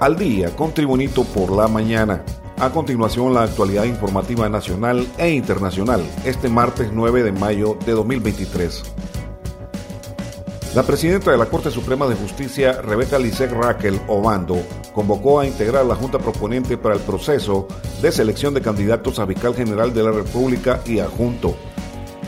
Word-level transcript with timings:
Al 0.00 0.16
día 0.16 0.54
con 0.54 0.72
Tribunito 0.72 1.24
por 1.24 1.50
la 1.50 1.66
mañana. 1.66 2.22
A 2.60 2.70
continuación, 2.70 3.34
la 3.34 3.42
actualidad 3.42 3.82
informativa 3.82 4.48
nacional 4.48 5.04
e 5.18 5.30
internacional, 5.30 6.00
este 6.24 6.48
martes 6.48 6.90
9 6.92 7.24
de 7.24 7.32
mayo 7.32 7.76
de 7.84 7.92
2023. 7.92 8.84
La 10.76 10.84
presidenta 10.84 11.32
de 11.32 11.38
la 11.38 11.46
Corte 11.46 11.72
Suprema 11.72 12.06
de 12.06 12.14
Justicia, 12.14 12.80
Rebeca 12.80 13.18
Lisek 13.18 13.50
Raquel 13.50 14.00
Obando, 14.06 14.62
convocó 14.94 15.40
a 15.40 15.46
integrar 15.46 15.84
la 15.84 15.96
Junta 15.96 16.20
Proponente 16.20 16.78
para 16.78 16.94
el 16.94 17.00
proceso 17.00 17.66
de 18.00 18.12
selección 18.12 18.54
de 18.54 18.60
candidatos 18.60 19.18
a 19.18 19.26
fiscal 19.26 19.56
general 19.56 19.92
de 19.92 20.04
la 20.04 20.12
República 20.12 20.80
y 20.86 21.00
adjunto. 21.00 21.56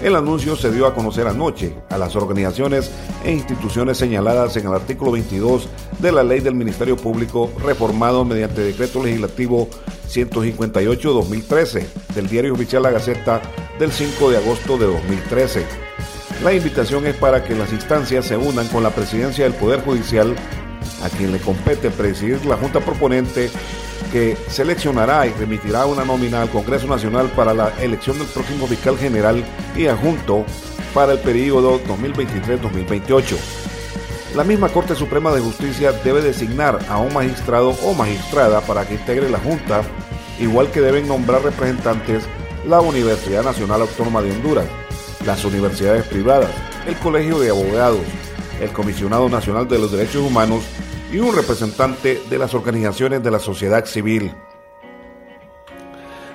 El 0.02 0.16
anuncio 0.16 0.56
se 0.56 0.72
dio 0.72 0.86
a 0.86 0.94
conocer 0.94 1.26
anoche 1.26 1.74
a 1.90 1.98
las 1.98 2.16
organizaciones 2.16 2.90
e 3.22 3.32
instituciones 3.32 3.98
señaladas 3.98 4.56
en 4.56 4.66
el 4.66 4.72
artículo 4.72 5.12
22 5.12 5.68
de 5.98 6.10
la 6.10 6.22
Ley 6.22 6.40
del 6.40 6.54
Ministerio 6.54 6.96
Público 6.96 7.50
reformado 7.62 8.24
mediante 8.24 8.62
decreto 8.62 9.02
legislativo 9.04 9.68
158-2013 10.08 11.86
del 12.14 12.28
Diario 12.28 12.54
Oficial 12.54 12.82
La 12.82 12.90
Gaceta 12.90 13.42
del 13.78 13.92
5 13.92 14.30
de 14.30 14.38
agosto 14.38 14.78
de 14.78 14.86
2013. 14.86 15.66
La 16.42 16.54
invitación 16.54 17.06
es 17.06 17.16
para 17.16 17.44
que 17.44 17.54
las 17.54 17.70
instancias 17.70 18.24
se 18.24 18.38
unan 18.38 18.66
con 18.68 18.82
la 18.82 18.90
presidencia 18.90 19.44
del 19.44 19.52
Poder 19.52 19.82
Judicial, 19.82 20.34
a 21.02 21.08
quien 21.08 21.32
le 21.32 21.38
compete 21.38 21.90
presidir 21.90 22.44
la 22.46 22.56
Junta 22.56 22.80
Proponente 22.80 23.50
que 24.12 24.36
seleccionará 24.48 25.26
y 25.26 25.32
remitirá 25.32 25.86
una 25.86 26.04
nómina 26.04 26.42
al 26.42 26.50
Congreso 26.50 26.86
Nacional 26.86 27.28
para 27.36 27.54
la 27.54 27.72
elección 27.80 28.18
del 28.18 28.28
próximo 28.28 28.66
fiscal 28.66 28.98
general 28.98 29.44
y 29.76 29.86
adjunto 29.86 30.44
para 30.94 31.12
el 31.12 31.18
periodo 31.20 31.80
2023-2028. 31.84 33.36
La 34.34 34.44
misma 34.44 34.68
Corte 34.68 34.94
Suprema 34.94 35.32
de 35.32 35.40
Justicia 35.40 35.92
debe 35.92 36.22
designar 36.22 36.78
a 36.88 36.98
un 36.98 37.12
magistrado 37.12 37.70
o 37.82 37.94
magistrada 37.94 38.60
para 38.60 38.86
que 38.86 38.94
integre 38.94 39.28
la 39.28 39.38
Junta, 39.38 39.82
igual 40.38 40.70
que 40.70 40.80
deben 40.80 41.08
nombrar 41.08 41.42
representantes 41.42 42.24
la 42.66 42.80
Universidad 42.80 43.42
Nacional 43.42 43.82
Autónoma 43.82 44.22
de 44.22 44.30
Honduras, 44.32 44.66
las 45.26 45.44
universidades 45.44 46.04
privadas, 46.04 46.50
el 46.86 46.96
Colegio 46.96 47.38
de 47.38 47.50
Abogados, 47.50 48.02
el 48.60 48.70
Comisionado 48.70 49.28
Nacional 49.28 49.68
de 49.68 49.78
los 49.78 49.92
Derechos 49.92 50.22
Humanos 50.22 50.62
y 51.12 51.18
un 51.18 51.34
representante 51.34 52.22
de 52.28 52.38
las 52.38 52.54
organizaciones 52.54 53.22
de 53.22 53.30
la 53.30 53.38
sociedad 53.38 53.84
civil. 53.84 54.32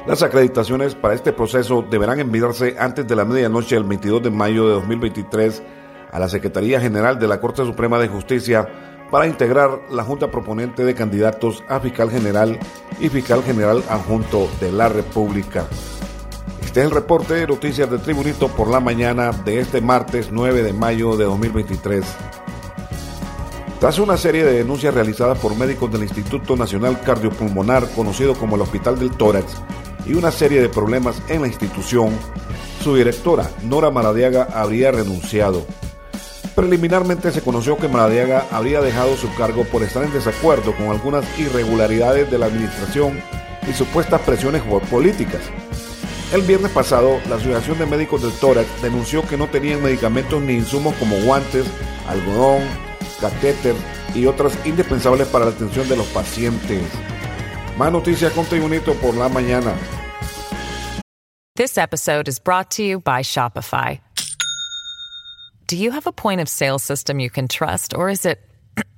Las 0.05 0.21
acreditaciones 0.21 0.93
para 0.93 1.15
este 1.15 1.33
proceso 1.33 1.83
deberán 1.89 2.19
enviarse 2.19 2.75
antes 2.77 3.07
de 3.07 3.15
la 3.15 3.25
medianoche 3.25 3.75
del 3.75 3.85
22 3.85 4.23
de 4.23 4.29
mayo 4.29 4.67
de 4.67 4.73
2023 4.73 5.63
a 6.11 6.19
la 6.19 6.29
Secretaría 6.29 6.79
General 6.79 7.17
de 7.17 7.27
la 7.27 7.39
Corte 7.39 7.63
Suprema 7.65 7.97
de 7.97 8.07
Justicia 8.07 8.67
para 9.09 9.27
integrar 9.27 9.81
la 9.89 10.03
Junta 10.03 10.29
Proponente 10.29 10.83
de 10.83 10.93
Candidatos 10.93 11.63
a 11.67 11.79
Fiscal 11.79 12.11
General 12.11 12.59
y 12.99 13.09
Fiscal 13.09 13.43
General 13.43 13.83
Adjunto 13.89 14.47
de 14.59 14.71
la 14.71 14.89
República. 14.89 15.65
Este 16.61 16.81
es 16.81 16.85
el 16.85 16.91
reporte 16.91 17.33
de 17.35 17.47
noticias 17.47 17.89
de 17.89 17.97
Tribunito 17.97 18.49
por 18.49 18.69
la 18.69 18.79
mañana 18.79 19.31
de 19.31 19.59
este 19.59 19.81
martes 19.81 20.29
9 20.31 20.61
de 20.61 20.73
mayo 20.73 21.15
de 21.15 21.25
2023. 21.25 22.05
Tras 23.79 23.99
una 23.99 24.17
serie 24.17 24.43
de 24.43 24.53
denuncias 24.53 24.93
realizadas 24.93 25.37
por 25.37 25.55
médicos 25.55 25.91
del 25.91 26.03
Instituto 26.03 26.55
Nacional 26.55 27.01
Cardiopulmonar, 27.01 27.87
conocido 27.91 28.33
como 28.33 28.55
el 28.55 28.61
Hospital 28.61 28.97
del 28.97 29.11
Tórax, 29.11 29.61
y 30.05 30.13
una 30.13 30.31
serie 30.31 30.61
de 30.61 30.69
problemas 30.69 31.21
en 31.27 31.41
la 31.41 31.47
institución, 31.47 32.09
su 32.81 32.95
directora, 32.95 33.49
Nora 33.63 33.91
Maradiaga, 33.91 34.47
habría 34.53 34.91
renunciado. 34.91 35.65
Preliminarmente 36.55 37.31
se 37.31 37.41
conoció 37.41 37.77
que 37.77 37.89
Maradiaga 37.89 38.45
habría 38.49 38.81
dejado 38.81 39.17
su 39.17 39.33
cargo 39.35 39.65
por 39.65 39.83
estar 39.83 40.03
en 40.03 40.13
desacuerdo 40.13 40.73
con 40.75 40.87
algunas 40.87 41.25
irregularidades 41.37 42.31
de 42.31 42.37
la 42.37 42.45
administración 42.45 43.19
y 43.69 43.73
supuestas 43.73 44.21
presiones 44.21 44.61
políticas 44.89 45.41
el 46.33 46.41
viernes 46.41 46.71
pasado, 46.71 47.19
la 47.29 47.35
Asociación 47.35 47.77
de 47.77 47.85
Médicos 47.85 48.23
del 48.23 48.33
Tórax 48.33 48.81
denunció 48.81 49.21
que 49.25 49.37
no 49.37 49.47
tenían 49.47 49.81
medicamentos 49.81 50.41
ni 50.41 50.53
insumos 50.53 50.93
como 50.95 51.15
guantes, 51.17 51.65
algodón, 52.09 52.61
catéter 53.29 53.75
y 54.13 54.25
otras 54.25 54.57
indispensables 54.65 55.27
para 55.27 55.45
la 55.45 55.51
atención 55.51 55.87
de 55.89 55.95
los 55.95 56.07
pacientes. 56.07 56.83
Más 57.77 57.91
noticias 57.91 58.31
con 58.33 58.45
Tribunito 58.45 58.93
por 58.95 59.15
la 59.15 59.29
mañana. 59.29 59.75
This 61.55 61.77
episode 61.77 62.27
is 62.27 62.39
brought 62.39 62.69
to 62.71 62.83
you 62.83 62.99
by 62.99 63.21
Shopify. 63.21 63.99
Do 65.67 65.77
you 65.77 65.91
have 65.91 66.05
a 66.05 66.11
point 66.11 66.41
of 66.41 66.49
sale 66.49 66.79
system 66.79 67.19
you 67.19 67.29
can 67.29 67.47
trust, 67.47 67.95
or 67.95 68.09
is 68.09 68.25
it 68.25 68.39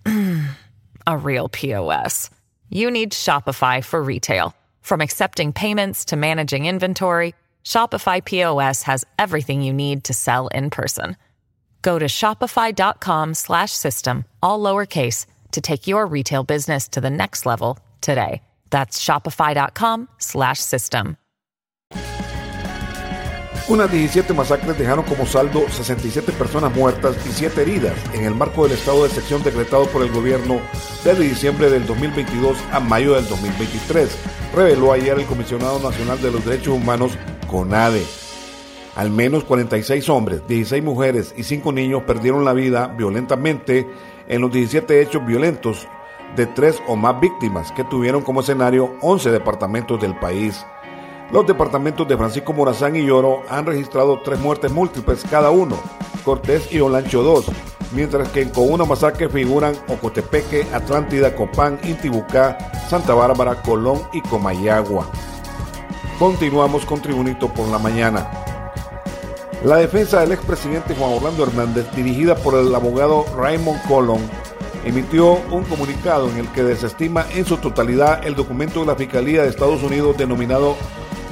a 1.08 1.18
real 1.18 1.50
POS? 1.50 2.30
You 2.70 2.92
need 2.92 3.12
Shopify 3.12 3.84
for 3.84 4.04
retail. 4.04 4.54
From 4.82 5.02
accepting 5.02 5.54
payments 5.54 6.06
to 6.06 6.16
managing 6.16 6.66
inventory, 6.66 7.36
Shopify 7.64 8.24
POS 8.24 8.84
has 8.84 9.06
everything 9.18 9.62
you 9.62 9.74
need 9.74 10.04
to 10.06 10.14
sell 10.14 10.48
in 10.48 10.70
person. 10.70 11.16
Go 11.82 12.00
to 12.00 12.06
shopify.com 12.06 13.34
slash 13.34 13.72
system, 13.72 14.26
all 14.42 14.60
lowercase, 14.60 15.26
to 15.52 15.62
take 15.62 15.88
your 15.88 16.06
retail 16.06 16.44
business 16.44 16.88
to 16.90 17.02
the 17.02 17.10
next 17.10 17.46
level 17.46 17.78
today. 18.02 18.42
That's 18.70 19.04
shopify.com 19.04 20.10
slash 20.18 20.60
system. 20.60 21.18
Unas 23.70 23.92
17 23.92 24.34
masacres 24.34 24.78
dejaron 24.78 25.04
como 25.04 25.26
saldo 25.26 25.66
67 25.70 26.32
personas 26.32 26.74
muertas 26.74 27.18
y 27.26 27.34
7 27.34 27.64
heridas 27.64 27.98
en 28.14 28.24
el 28.24 28.34
marco 28.34 28.64
del 28.64 28.78
estado 28.78 29.04
de 29.04 29.10
sección 29.10 29.44
decretado 29.44 29.88
por 29.88 30.04
el 30.04 30.12
gobierno 30.12 30.62
desde 31.04 31.24
diciembre 31.24 31.70
del 31.70 31.86
2022 31.86 32.58
a 32.72 32.80
mayo 32.80 33.16
del 33.16 33.28
2023, 33.28 34.10
reveló 34.56 34.94
ayer 34.94 35.20
el 35.20 35.26
Comisionado 35.26 35.80
Nacional 35.80 36.22
de 36.22 36.32
los 36.32 36.46
Derechos 36.46 36.76
Humanos, 36.76 37.12
CONADE. 37.48 38.27
Al 38.97 39.12
menos 39.12 39.44
46 39.44 40.09
hombres, 40.09 40.41
16 40.47 40.84
mujeres 40.84 41.31
y 41.38 41.44
5 41.44 41.72
niños 41.72 42.02
perdieron 42.08 42.44
la 42.44 42.53
vida 42.53 42.88
violentamente 42.88 43.88
en 44.28 44.41
los 44.41 44.52
17 44.52 45.02
hechos 45.02 45.24
violentos 45.24 45.88
de 46.35 46.47
tres 46.47 46.81
o 46.88 46.96
más 46.96 47.19
víctimas 47.19 47.72
que 47.74 47.84
tuvieron 47.84 48.24
como 48.24 48.40
escenario 48.41 48.96
11 49.02 49.30
departamentos 49.30 50.02
del 50.02 50.18
país. 50.18 50.66
Los 51.31 51.46
departamentos 51.46 52.07
de 52.07 52.18
Francisco 52.18 52.53
Morazán 52.53 52.96
y 52.96 53.06
Lloro 53.06 53.44
han 53.50 53.68
registrado 53.68 54.19
tres 54.24 54.40
muertes 54.40 54.72
múltiples 54.72 55.24
cada 55.30 55.52
uno, 55.52 55.78
Cortés 56.25 56.74
y 56.74 56.80
Olancho 56.80 57.22
dos, 57.22 57.52
mientras 57.94 58.30
que 58.30 58.41
en 58.41 58.50
Coguna 58.50 58.86
Masacre 58.86 59.30
figuran 59.30 59.75
Ocotepeque, 59.90 60.66
Atlántida, 60.74 61.36
Copán, 61.36 61.80
Intibucá, 61.84 62.57
Santa 62.90 63.13
Bárbara, 63.13 63.62
Colón 63.62 64.02
y 64.12 64.22
Comayagua. 64.22 65.07
Continuamos 66.18 66.84
con 66.84 67.00
Tribunito 67.00 67.47
por 67.47 67.68
la 67.68 67.78
mañana. 67.78 68.37
La 69.63 69.78
defensa 69.78 70.19
del 70.19 70.34
expresidente 70.34 70.94
Juan 70.94 71.13
Orlando 71.13 71.44
Hernández, 71.44 71.88
dirigida 71.95 72.36
por 72.36 72.54
el 72.54 72.74
abogado 72.75 73.25
Raymond 73.36 73.81
Colón, 73.88 74.21
emitió 74.86 75.31
un 75.51 75.63
comunicado 75.63 76.30
en 76.30 76.38
el 76.38 76.48
que 76.50 76.63
desestima 76.63 77.25
en 77.33 77.44
su 77.44 77.57
totalidad 77.57 78.25
el 78.25 78.36
documento 78.36 78.81
de 78.81 78.86
la 78.86 78.95
Fiscalía 78.95 79.42
de 79.42 79.50
Estados 79.50 79.81
Unidos 79.81 80.15
denominado 80.15 80.75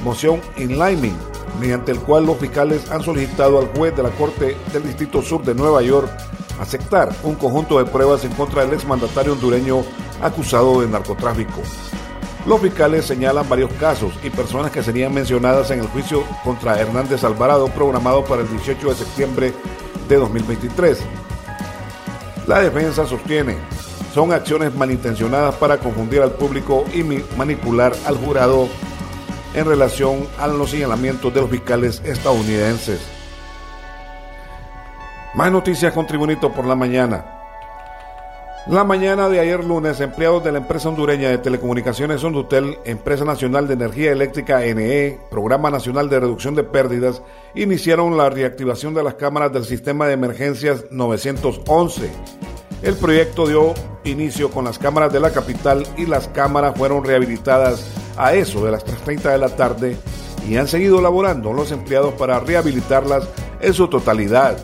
moción 0.02 0.40
Enlightment, 0.56 1.16
mediante 1.60 1.92
el 1.92 2.00
cual 2.00 2.26
los 2.26 2.36
fiscales 2.38 2.90
han 2.90 3.02
solicitado 3.02 3.60
al 3.60 3.68
juez 3.68 3.94
de 3.94 4.02
la 4.02 4.10
Corte 4.10 4.56
del 4.72 4.82
Distrito 4.82 5.22
Sur 5.22 5.44
de 5.44 5.54
Nueva 5.54 5.80
York 5.82 6.10
aceptar 6.60 7.14
un 7.22 7.36
conjunto 7.36 7.78
de 7.78 7.84
pruebas 7.84 8.24
en 8.24 8.32
contra 8.32 8.64
del 8.64 8.74
exmandatario 8.74 9.34
hondureño 9.34 9.84
acusado 10.20 10.80
de 10.80 10.88
narcotráfico. 10.88 11.62
Los 12.46 12.60
fiscales 12.60 13.04
señalan 13.04 13.48
varios 13.48 13.72
casos 13.72 14.12
y 14.22 14.30
personas 14.30 14.70
que 14.70 14.82
serían 14.82 15.12
mencionadas 15.12 15.70
en 15.72 15.80
el 15.80 15.88
juicio 15.88 16.22
contra 16.44 16.80
Hernández 16.80 17.24
Alvarado 17.24 17.66
programado 17.68 18.24
para 18.24 18.42
el 18.42 18.48
18 18.48 18.88
de 18.88 18.94
septiembre 18.94 19.52
de 20.08 20.16
2023. 20.16 20.98
La 22.46 22.60
defensa 22.60 23.04
sostiene 23.04 23.56
son 24.16 24.32
acciones 24.32 24.74
malintencionadas 24.74 25.56
para 25.56 25.76
confundir 25.76 26.22
al 26.22 26.30
público 26.30 26.86
y 26.94 27.02
manipular 27.36 27.92
al 28.06 28.16
jurado 28.16 28.66
en 29.52 29.66
relación 29.66 30.26
a 30.38 30.46
los 30.46 30.70
señalamientos 30.70 31.34
de 31.34 31.40
los 31.42 31.50
fiscales 31.50 32.00
estadounidenses. 32.02 33.00
Más 35.34 35.52
noticias 35.52 35.92
con 35.92 36.06
Tribunito 36.06 36.50
por 36.50 36.64
la 36.64 36.74
mañana. 36.74 37.35
La 38.68 38.82
mañana 38.82 39.28
de 39.28 39.38
ayer 39.38 39.62
lunes, 39.62 40.00
empleados 40.00 40.42
de 40.42 40.50
la 40.50 40.58
empresa 40.58 40.88
hondureña 40.88 41.28
de 41.28 41.38
telecomunicaciones 41.38 42.24
Hondutel, 42.24 42.78
Empresa 42.84 43.24
Nacional 43.24 43.68
de 43.68 43.74
Energía 43.74 44.10
Eléctrica 44.10 44.58
NE, 44.58 45.20
Programa 45.30 45.70
Nacional 45.70 46.10
de 46.10 46.18
Reducción 46.18 46.56
de 46.56 46.64
Pérdidas, 46.64 47.22
iniciaron 47.54 48.16
la 48.16 48.28
reactivación 48.28 48.92
de 48.92 49.04
las 49.04 49.14
cámaras 49.14 49.52
del 49.52 49.64
sistema 49.66 50.08
de 50.08 50.14
emergencias 50.14 50.86
911. 50.90 52.10
El 52.82 52.96
proyecto 52.96 53.46
dio 53.46 53.72
inicio 54.02 54.50
con 54.50 54.64
las 54.64 54.80
cámaras 54.80 55.12
de 55.12 55.20
la 55.20 55.30
capital 55.30 55.86
y 55.96 56.04
las 56.04 56.26
cámaras 56.26 56.76
fueron 56.76 57.04
rehabilitadas 57.04 57.86
a 58.16 58.34
eso 58.34 58.64
de 58.64 58.72
las 58.72 58.84
3.30 58.84 59.30
de 59.30 59.38
la 59.38 59.54
tarde 59.54 59.96
y 60.48 60.56
han 60.56 60.66
seguido 60.66 61.00
laborando 61.00 61.52
los 61.52 61.70
empleados 61.70 62.14
para 62.14 62.40
rehabilitarlas 62.40 63.28
en 63.60 63.72
su 63.72 63.86
totalidad 63.86 64.58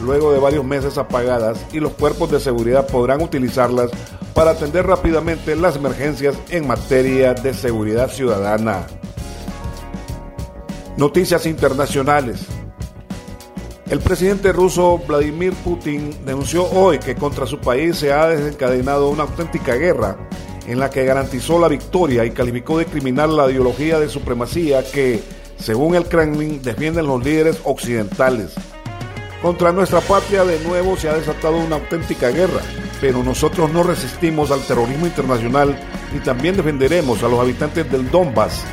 luego 0.00 0.32
de 0.32 0.38
varios 0.38 0.64
meses 0.64 0.98
apagadas 0.98 1.64
y 1.72 1.80
los 1.80 1.92
cuerpos 1.92 2.30
de 2.30 2.40
seguridad 2.40 2.86
podrán 2.86 3.22
utilizarlas 3.22 3.90
para 4.34 4.52
atender 4.52 4.86
rápidamente 4.86 5.56
las 5.56 5.76
emergencias 5.76 6.36
en 6.50 6.66
materia 6.66 7.34
de 7.34 7.52
seguridad 7.54 8.10
ciudadana. 8.10 8.86
Noticias 10.96 11.46
internacionales. 11.46 12.46
El 13.88 14.00
presidente 14.00 14.52
ruso 14.52 14.98
Vladimir 14.98 15.52
Putin 15.64 16.14
denunció 16.24 16.64
hoy 16.70 16.98
que 16.98 17.16
contra 17.16 17.46
su 17.46 17.58
país 17.58 17.96
se 17.96 18.12
ha 18.12 18.28
desencadenado 18.28 19.08
una 19.08 19.24
auténtica 19.24 19.74
guerra 19.74 20.16
en 20.66 20.78
la 20.78 20.90
que 20.90 21.04
garantizó 21.04 21.58
la 21.58 21.66
victoria 21.66 22.24
y 22.24 22.30
calificó 22.30 22.78
de 22.78 22.86
criminal 22.86 23.36
la 23.36 23.50
ideología 23.50 23.98
de 23.98 24.08
supremacía 24.08 24.84
que, 24.84 25.20
según 25.58 25.96
el 25.96 26.04
Kremlin, 26.04 26.62
defienden 26.62 27.08
los 27.08 27.24
líderes 27.24 27.60
occidentales. 27.64 28.54
Contra 29.42 29.72
nuestra 29.72 30.00
patria 30.02 30.44
de 30.44 30.58
nuevo 30.60 30.96
se 30.96 31.08
ha 31.08 31.14
desatado 31.14 31.56
una 31.56 31.76
auténtica 31.76 32.28
guerra, 32.28 32.60
pero 33.00 33.22
nosotros 33.22 33.72
no 33.72 33.82
resistimos 33.82 34.50
al 34.50 34.60
terrorismo 34.66 35.06
internacional 35.06 35.78
y 36.14 36.18
también 36.18 36.56
defenderemos 36.56 37.22
a 37.22 37.28
los 37.28 37.40
habitantes 37.40 37.90
del 37.90 38.10
Donbass 38.10 38.64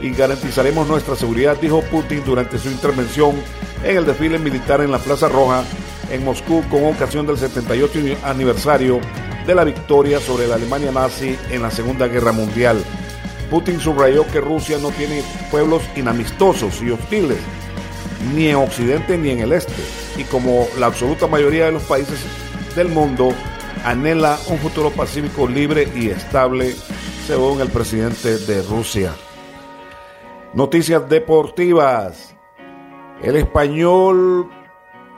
y 0.00 0.10
garantizaremos 0.10 0.88
nuestra 0.88 1.14
seguridad, 1.14 1.56
dijo 1.60 1.80
Putin 1.82 2.24
durante 2.24 2.58
su 2.58 2.68
intervención 2.68 3.36
en 3.84 3.96
el 3.96 4.04
desfile 4.04 4.38
militar 4.38 4.80
en 4.80 4.90
la 4.90 4.98
Plaza 4.98 5.28
Roja 5.28 5.62
en 6.10 6.24
Moscú 6.24 6.64
con 6.70 6.84
ocasión 6.84 7.24
del 7.26 7.38
78 7.38 8.18
aniversario 8.24 9.00
de 9.46 9.54
la 9.54 9.62
victoria 9.62 10.18
sobre 10.18 10.48
la 10.48 10.56
Alemania 10.56 10.90
nazi 10.90 11.36
en 11.50 11.62
la 11.62 11.70
Segunda 11.70 12.08
Guerra 12.08 12.32
Mundial. 12.32 12.82
Putin 13.48 13.78
subrayó 13.78 14.26
que 14.26 14.40
Rusia 14.40 14.78
no 14.78 14.90
tiene 14.90 15.22
pueblos 15.52 15.82
inamistosos 15.94 16.82
y 16.82 16.90
hostiles, 16.90 17.38
ni 18.34 18.48
en 18.48 18.56
Occidente 18.56 19.16
ni 19.18 19.30
en 19.30 19.40
el 19.40 19.52
Este, 19.52 19.82
y 20.16 20.24
como 20.24 20.66
la 20.78 20.86
absoluta 20.86 21.26
mayoría 21.26 21.66
de 21.66 21.72
los 21.72 21.82
países 21.84 22.24
del 22.74 22.88
mundo 22.88 23.32
anhela 23.84 24.38
un 24.48 24.58
futuro 24.58 24.90
pacífico 24.90 25.46
libre 25.46 25.88
y 25.94 26.08
estable, 26.08 26.74
según 27.26 27.60
el 27.60 27.68
presidente 27.68 28.38
de 28.38 28.62
Rusia. 28.62 29.12
Noticias 30.54 31.08
deportivas. 31.08 32.34
El 33.22 33.36
español 33.36 34.50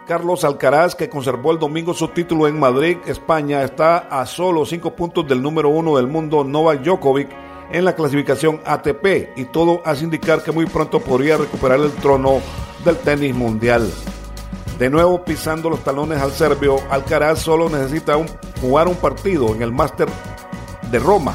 Carlos 0.09 0.43
Alcaraz, 0.43 0.95
que 0.95 1.11
conservó 1.11 1.53
el 1.53 1.59
domingo 1.59 1.93
su 1.93 2.09
título 2.09 2.49
en 2.49 2.59
Madrid, 2.59 2.97
España, 3.07 3.63
está 3.63 3.99
a 3.99 4.25
solo 4.25 4.65
cinco 4.65 4.97
puntos 4.97 5.29
del 5.29 5.43
número 5.43 5.69
uno 5.69 5.97
del 5.97 6.07
mundo, 6.07 6.45
Novak 6.45 6.83
Djokovic, 6.83 7.29
en 7.71 7.85
la 7.85 7.95
clasificación 7.95 8.61
ATP, 8.65 9.37
y 9.37 9.45
todo 9.45 9.83
hace 9.85 10.05
indicar 10.05 10.43
que 10.43 10.53
muy 10.53 10.67
pronto 10.67 11.01
podría 11.01 11.37
recuperar 11.37 11.81
el 11.81 11.93
trono 11.93 12.41
del 12.85 12.97
tenis 12.97 13.35
mundial. 13.35 13.91
De 14.79 14.91
nuevo 14.91 15.25
pisando 15.25 15.69
los 15.69 15.83
talones 15.83 16.21
al 16.21 16.33
serbio, 16.33 16.77
Alcaraz 16.91 17.41
solo 17.41 17.69
necesita 17.69 18.15
jugar 18.61 18.89
un 18.89 18.95
partido 18.95 19.55
en 19.55 19.63
el 19.63 19.73
Máster 19.73 20.09
de 20.91 20.99
Roma 20.99 21.35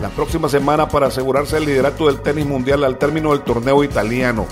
la 0.00 0.10
próxima 0.10 0.48
semana 0.48 0.88
para 0.88 1.08
asegurarse 1.08 1.56
el 1.56 1.66
liderato 1.66 2.06
del 2.06 2.20
tenis 2.20 2.46
mundial 2.46 2.84
al 2.84 2.98
término 2.98 3.32
del 3.32 3.42
torneo 3.42 3.82
italiano. 3.82 4.46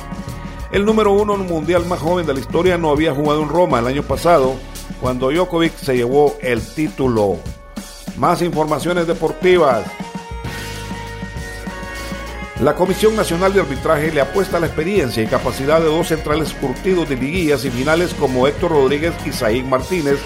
El 0.72 0.84
número 0.84 1.12
uno 1.12 1.36
mundial 1.36 1.86
más 1.86 2.00
joven 2.00 2.26
de 2.26 2.34
la 2.34 2.40
historia 2.40 2.76
no 2.76 2.90
había 2.90 3.14
jugado 3.14 3.42
en 3.42 3.48
Roma 3.48 3.78
el 3.78 3.86
año 3.86 4.02
pasado, 4.02 4.56
cuando 5.00 5.30
Djokovic 5.30 5.76
se 5.76 5.96
llevó 5.96 6.34
el 6.40 6.60
título. 6.60 7.36
Más 8.16 8.42
informaciones 8.42 9.06
deportivas. 9.06 9.84
La 12.60 12.74
Comisión 12.74 13.14
Nacional 13.14 13.52
de 13.52 13.60
Arbitraje 13.60 14.10
le 14.10 14.22
apuesta 14.22 14.56
a 14.56 14.60
la 14.60 14.66
experiencia 14.66 15.22
y 15.22 15.26
capacidad 15.26 15.78
de 15.78 15.86
dos 15.86 16.08
centrales 16.08 16.54
curtidos 16.54 17.06
de 17.06 17.16
liguillas 17.16 17.66
y 17.66 17.70
finales 17.70 18.14
como 18.14 18.46
Héctor 18.46 18.70
Rodríguez 18.70 19.12
y 19.26 19.32
Saíd 19.32 19.64
Martínez 19.64 20.18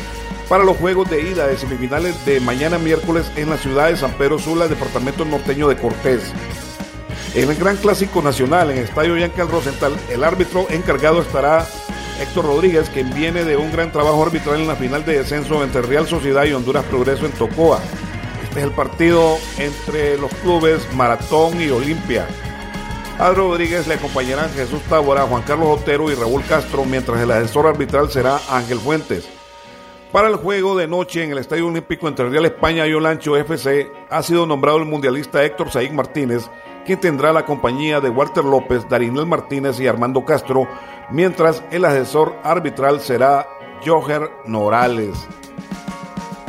para 0.48 0.62
los 0.62 0.76
juegos 0.76 1.10
de 1.10 1.22
ida 1.22 1.48
de 1.48 1.56
semifinales 1.56 2.24
de 2.24 2.38
mañana 2.38 2.78
miércoles 2.78 3.28
en 3.34 3.50
la 3.50 3.56
ciudad 3.56 3.88
de 3.88 3.96
San 3.96 4.12
Pedro 4.12 4.38
Sula, 4.38 4.68
departamento 4.68 5.24
norteño 5.24 5.66
de 5.68 5.76
Cortés. 5.76 6.22
En 7.34 7.50
el 7.50 7.56
Gran 7.56 7.76
Clásico 7.76 8.22
Nacional 8.22 8.70
en 8.70 8.78
el 8.78 8.84
Estadio 8.84 9.16
Yankal 9.16 9.48
Rosenthal, 9.48 9.92
el 10.08 10.22
árbitro 10.22 10.68
encargado 10.70 11.22
estará 11.22 11.66
Héctor 12.20 12.44
Rodríguez, 12.44 12.90
quien 12.90 13.12
viene 13.12 13.42
de 13.42 13.56
un 13.56 13.72
gran 13.72 13.90
trabajo 13.90 14.22
arbitral 14.22 14.60
en 14.60 14.68
la 14.68 14.76
final 14.76 15.04
de 15.04 15.18
descenso 15.18 15.64
entre 15.64 15.82
Real 15.82 16.06
Sociedad 16.06 16.44
y 16.44 16.52
Honduras 16.52 16.84
Progreso 16.84 17.26
en 17.26 17.32
Tocoa. 17.32 17.80
Este 18.50 18.62
es 18.62 18.66
el 18.66 18.72
partido 18.72 19.36
entre 19.58 20.18
los 20.18 20.34
clubes 20.34 20.92
Maratón 20.94 21.60
y 21.62 21.70
Olimpia. 21.70 22.26
A 23.16 23.30
Rodríguez 23.30 23.86
le 23.86 23.94
acompañarán 23.94 24.50
Jesús 24.50 24.82
Tábora, 24.88 25.22
Juan 25.22 25.42
Carlos 25.42 25.80
Otero 25.80 26.10
y 26.10 26.16
Raúl 26.16 26.42
Castro, 26.48 26.84
mientras 26.84 27.20
el 27.20 27.30
asesor 27.30 27.68
arbitral 27.68 28.10
será 28.10 28.40
Ángel 28.50 28.80
Fuentes. 28.80 29.28
Para 30.10 30.26
el 30.26 30.34
juego 30.34 30.76
de 30.76 30.88
noche 30.88 31.22
en 31.22 31.30
el 31.30 31.38
Estadio 31.38 31.68
Olímpico 31.68 32.08
entre 32.08 32.28
Real 32.28 32.44
España 32.44 32.88
y 32.88 32.92
Olancho 32.92 33.36
FC 33.36 33.88
ha 34.10 34.20
sido 34.24 34.46
nombrado 34.46 34.78
el 34.78 34.84
mundialista 34.84 35.44
Héctor 35.44 35.70
Saík 35.70 35.92
Martínez, 35.92 36.50
quien 36.84 36.98
tendrá 36.98 37.32
la 37.32 37.46
compañía 37.46 38.00
de 38.00 38.10
Walter 38.10 38.44
López, 38.44 38.84
Darinel 38.88 39.26
Martínez 39.26 39.78
y 39.78 39.86
Armando 39.86 40.24
Castro, 40.24 40.66
mientras 41.12 41.62
el 41.70 41.84
asesor 41.84 42.34
arbitral 42.42 43.00
será 43.00 43.46
Joger 43.86 44.28
Norales. 44.44 45.28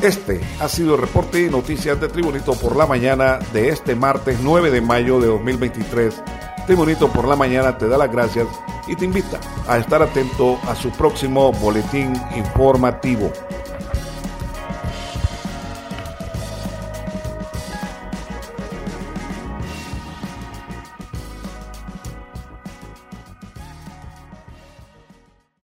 Este 0.02 0.42
ha 0.60 0.68
sido 0.68 0.96
el 0.96 1.02
reporte 1.02 1.44
y 1.44 1.50
noticias 1.50 2.02
de 2.02 2.08
Tribunito 2.08 2.54
por 2.54 2.76
la 2.76 2.88
mañana 2.88 3.38
de 3.54 3.70
este 3.70 3.94
martes 3.94 4.40
9 4.42 4.72
de 4.72 4.82
mayo 4.82 5.20
de 5.20 5.28
2023. 5.28 6.24
Tribunito 6.66 7.08
por 7.10 7.28
la 7.28 7.36
mañana 7.36 7.78
te 7.78 7.88
da 7.88 8.00
las 8.00 8.12
gracias 8.12 8.48
y 8.88 8.96
te 8.96 9.06
invita 9.06 9.40
a 9.68 9.78
estar 9.78 10.02
atento 10.02 10.58
a 10.68 10.74
su 10.74 10.90
próximo 10.90 11.52
boletín 11.52 12.20
informativo. 12.36 13.32